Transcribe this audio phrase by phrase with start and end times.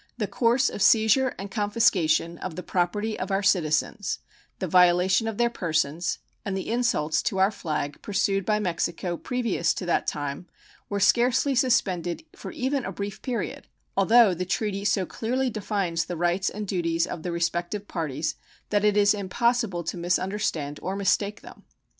[0.17, 4.17] The course of seizure and confiscation of the property of our citizens,
[4.57, 9.75] the violation of their persons, and the insults to our flag pursued by Mexico previous
[9.75, 10.47] to that time
[10.89, 16.17] were scarcely suspended for even a brief period, although the treaty so clearly defines the
[16.17, 18.33] rights and duties of the respective parties
[18.71, 21.63] that it is impossible to misunderstand or mistake them.